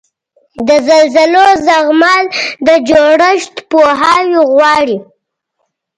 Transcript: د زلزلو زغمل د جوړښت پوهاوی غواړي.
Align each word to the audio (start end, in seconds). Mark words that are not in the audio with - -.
د 0.67 0.69
زلزلو 0.87 1.45
زغمل 1.67 2.23
د 2.67 2.69
جوړښت 2.89 3.55
پوهاوی 3.69 4.39
غواړي. 4.53 4.97